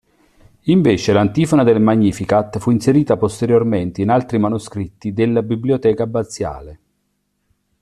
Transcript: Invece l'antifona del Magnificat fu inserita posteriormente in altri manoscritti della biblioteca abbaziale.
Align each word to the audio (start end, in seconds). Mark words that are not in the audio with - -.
Invece 0.63 1.13
l'antifona 1.13 1.63
del 1.63 1.79
Magnificat 1.79 2.57
fu 2.57 2.71
inserita 2.71 3.17
posteriormente 3.17 4.01
in 4.01 4.09
altri 4.09 4.39
manoscritti 4.39 5.13
della 5.13 5.43
biblioteca 5.43 6.01
abbaziale. 6.01 6.79